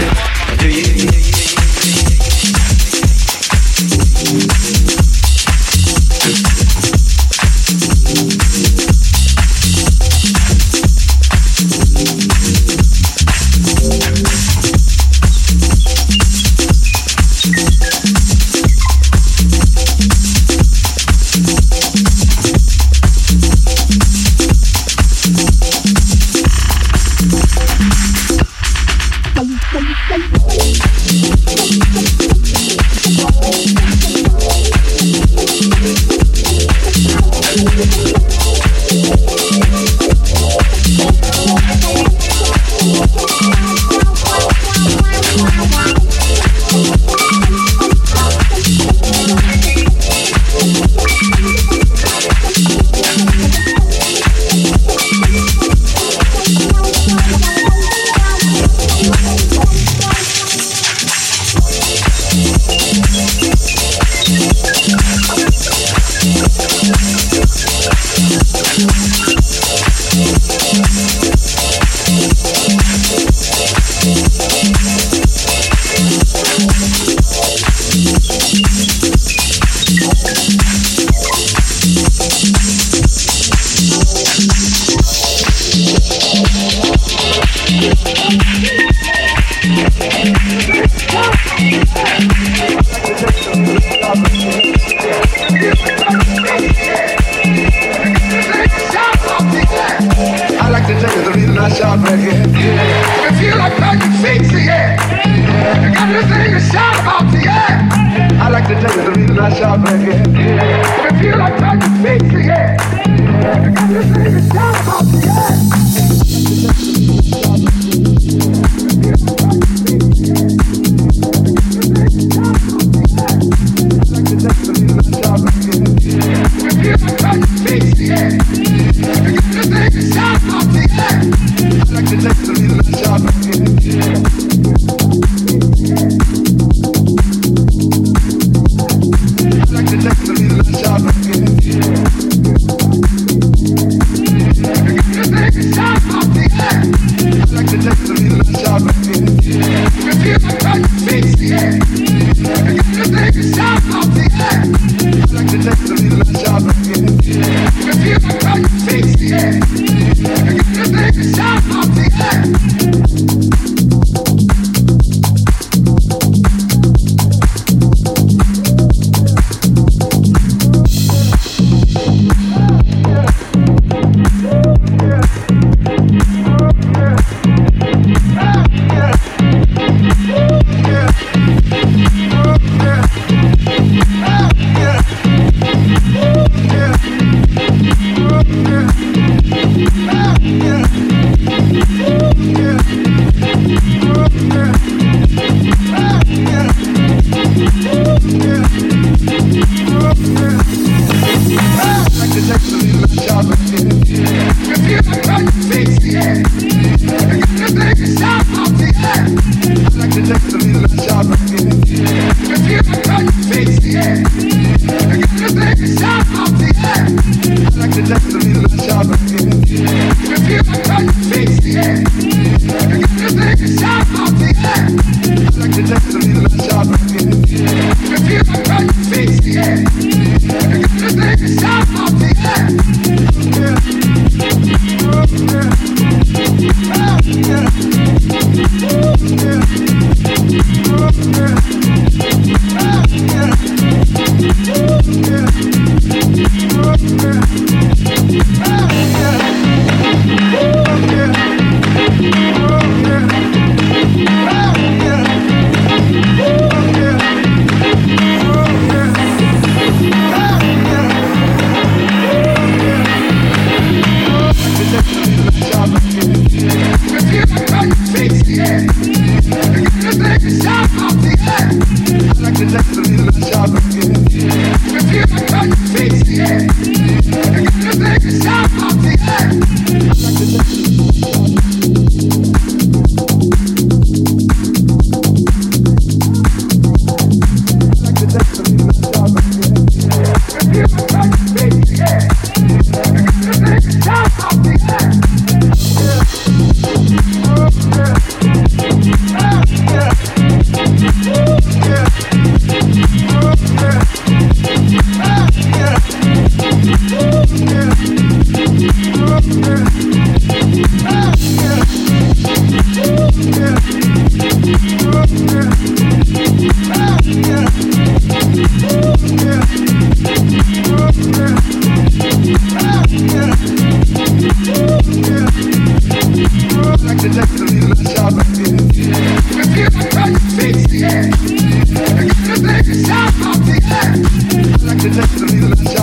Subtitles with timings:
[0.00, 0.33] Could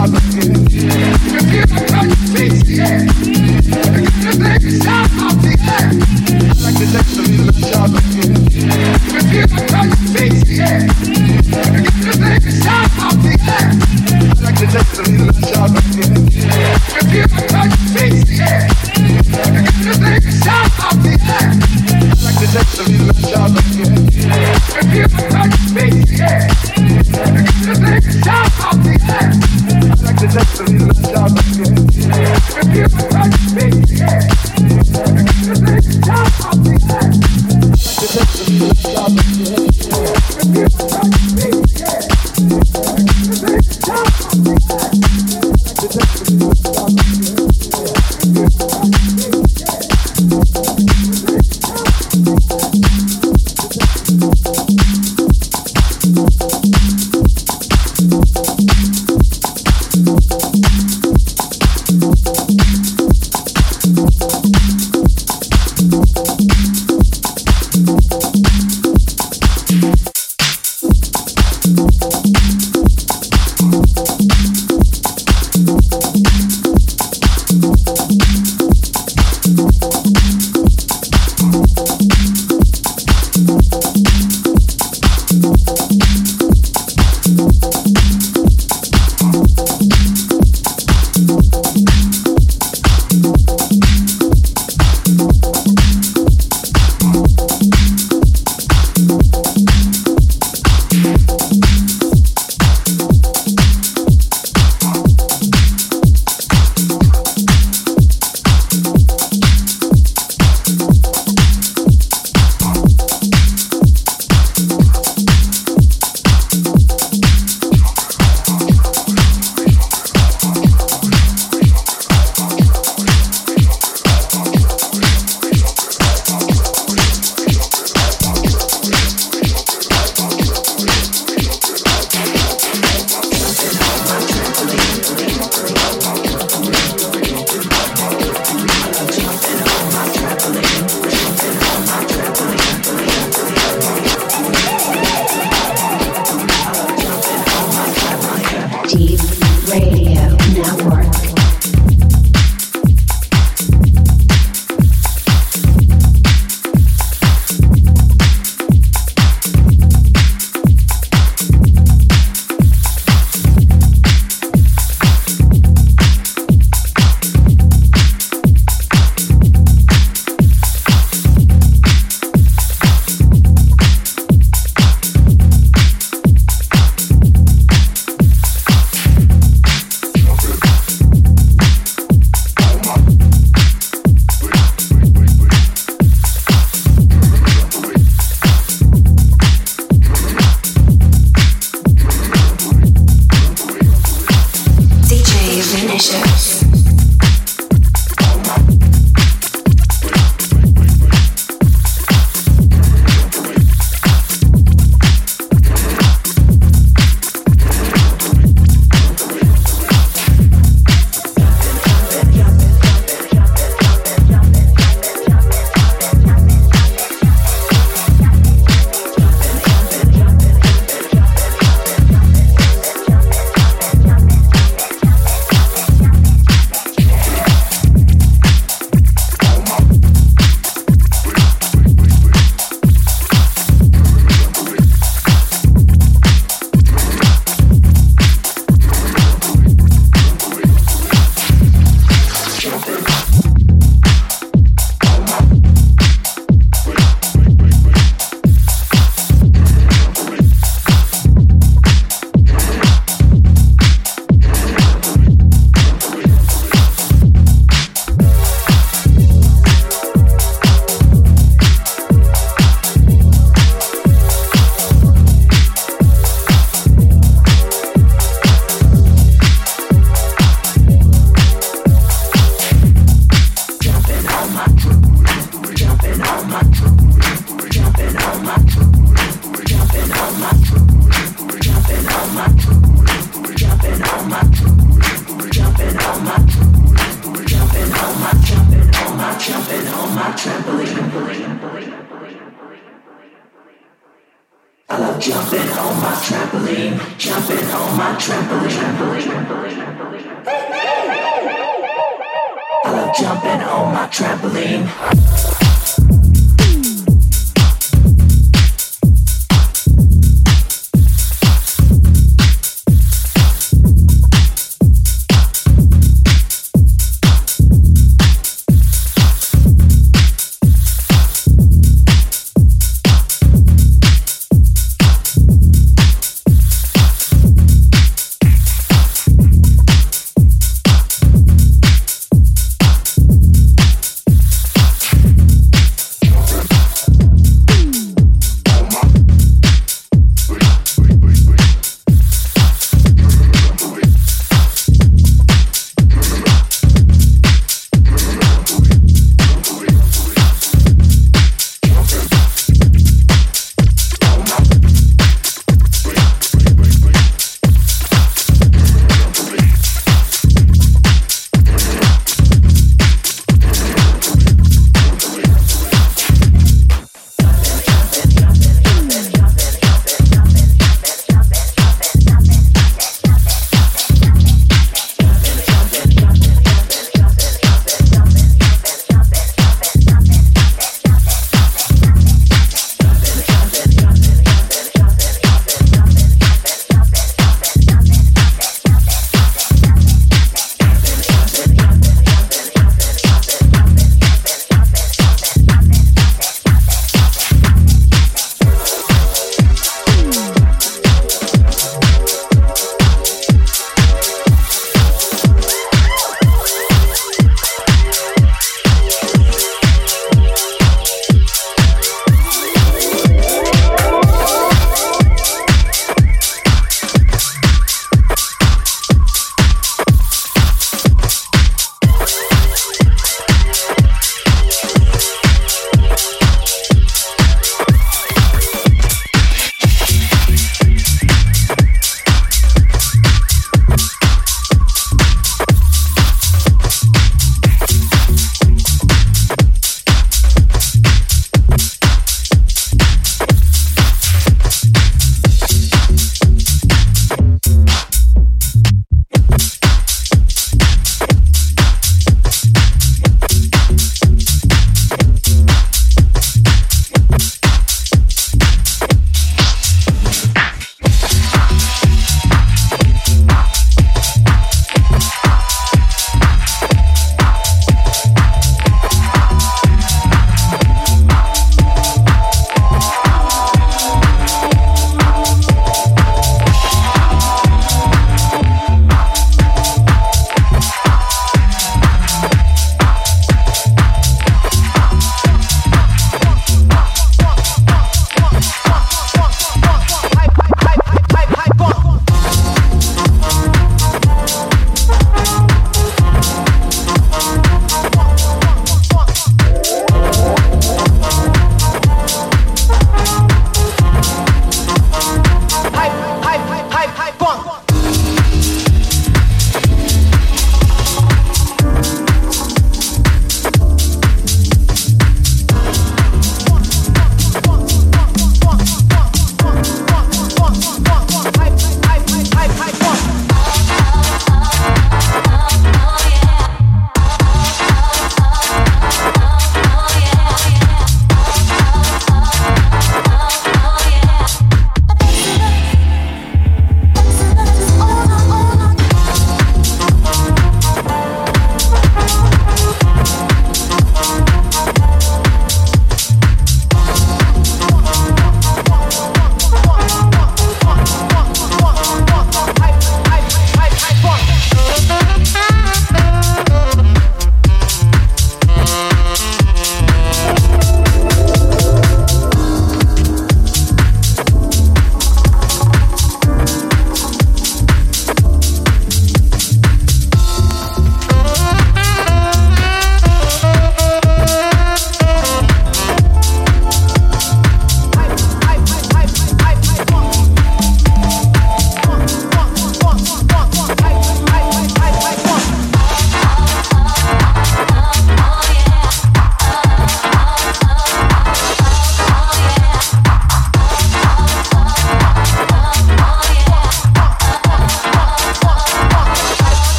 [0.00, 0.59] Like the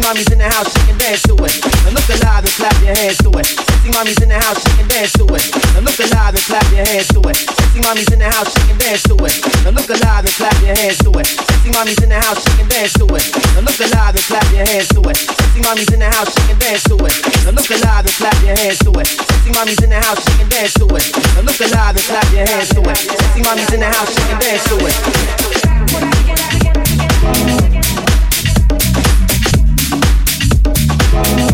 [0.00, 1.60] Sexy mommies in the house, she can dance to it.
[1.84, 3.52] Now look alive and clap your hands to it.
[3.52, 5.44] Sexy mommies in the house, she can dance to it.
[5.76, 7.36] Now look alive and clap your hands to it.
[7.36, 9.36] Sexy mommies in the house, she can dance to it.
[9.60, 11.28] Now look alive and clap your hands to it.
[11.28, 13.28] Sexy mommies in the house, she can dance to it.
[13.52, 15.20] Now look alive and clap your hands to it.
[15.20, 17.12] Sexy mommies in the house, she can dance to it.
[17.44, 19.04] Now look alive and clap your hands to it.
[19.04, 21.12] Sexy mommies in the house, she can dance to it.
[21.36, 22.96] Now look alive and clap your hands to it.
[22.96, 24.80] Sexy mommies in the house, she can dance to
[28.00, 28.09] it.
[31.22, 31.49] Dance to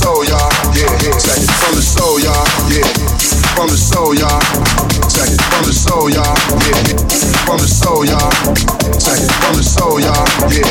[0.00, 0.48] soul, y'all.
[0.72, 0.88] Yeah,
[1.20, 2.44] check it from the soul, y'all.
[2.72, 2.88] Yeah,
[3.52, 4.40] from the soul, y'all.
[5.12, 6.36] Check it from the soul, y'all.
[6.64, 6.80] Yeah,
[7.44, 8.32] from the soul, y'all.
[8.96, 10.24] Check it from the soul, y'all.
[10.48, 10.64] Yeah,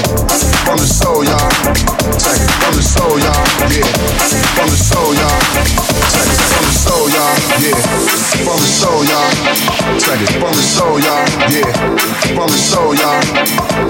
[0.66, 1.50] from the soul, y'all.
[2.18, 3.46] Check it from the soul, y'all.
[3.70, 3.86] Yeah,
[4.58, 5.38] from the soul, y'all.
[6.10, 7.38] Check it from the soul, y'all.
[7.62, 7.78] Yeah,
[8.42, 9.30] from the soul, y'all.
[10.02, 11.22] Check it from the soul, y'all.
[11.54, 11.70] Yeah,
[12.34, 13.22] from the soul, y'all.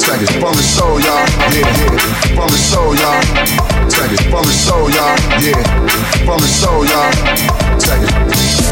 [0.04, 1.24] Check it from the soul, y'all.
[1.56, 1.72] Yeah,
[2.36, 3.79] from the soul, y'all.
[4.00, 5.12] Check it from the soul, y'all.
[5.44, 5.60] Yeah,
[6.24, 7.12] from the soul, y'all.
[7.76, 8.08] Check it,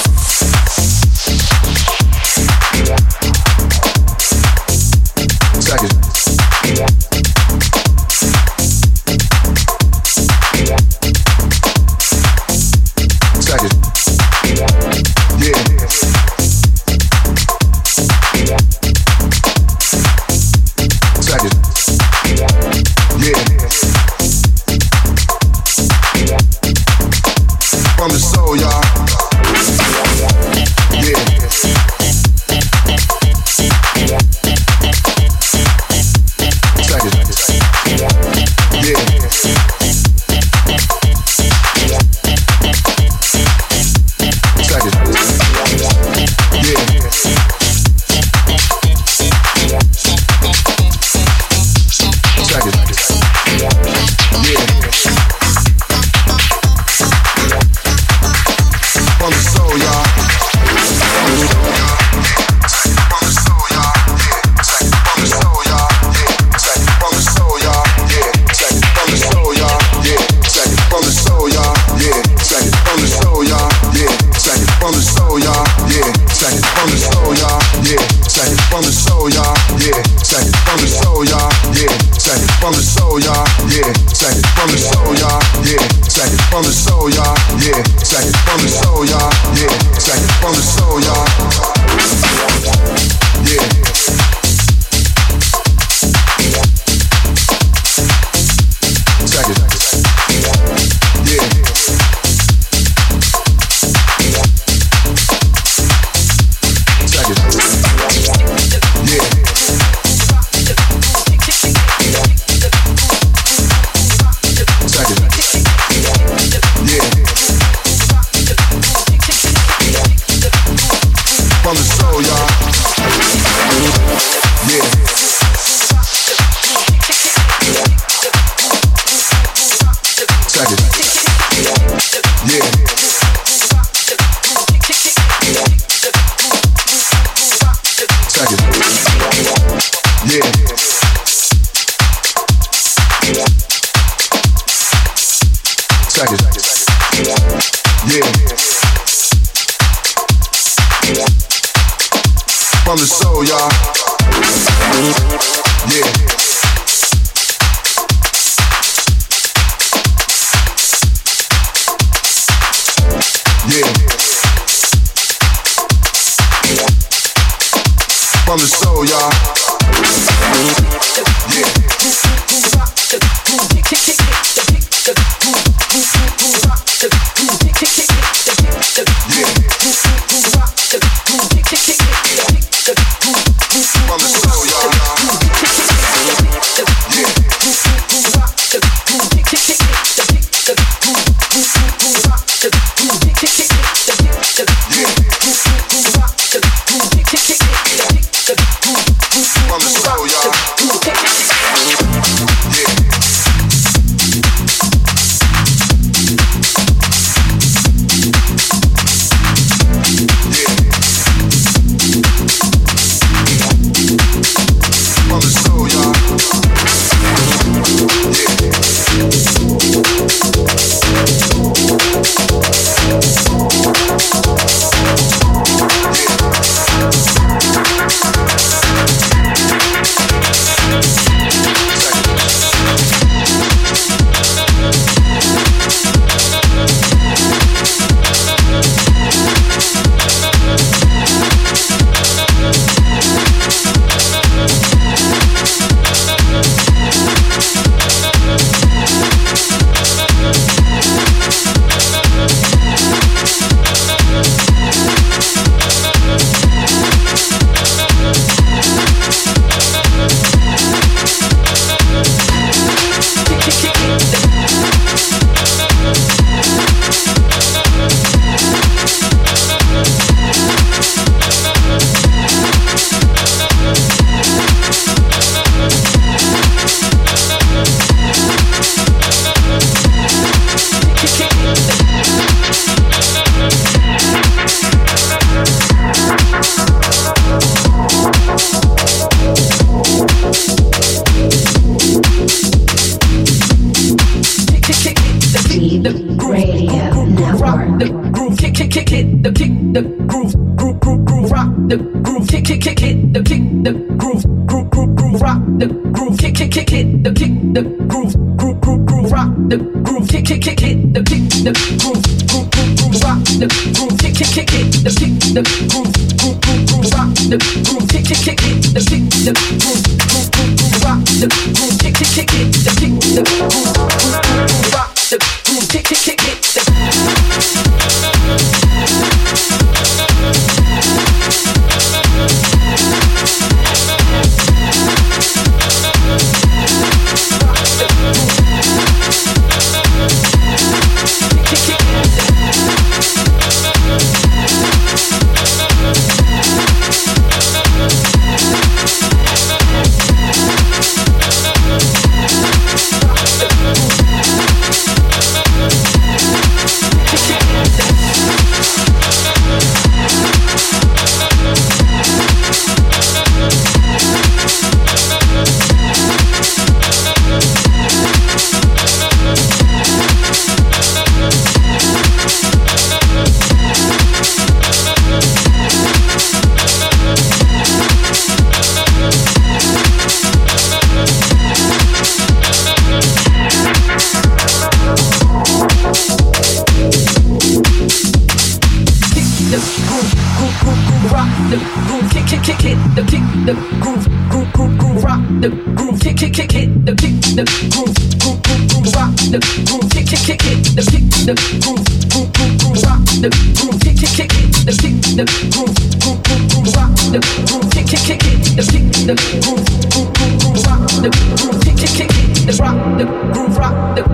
[400.47, 401.51] kick it, the kick, the
[401.83, 405.43] groove, groove, groove, groove, rock the groove, kick, kick, kick it, the kick, the
[405.75, 405.91] groove,
[406.23, 410.31] groove, groove, groove, rock the groove, kick, kick, kick it, the kick, the groove, groove,
[410.39, 411.29] groove, groove, rock the
[411.59, 414.26] groove, kick, kick, kick it, the rock the groove, rock the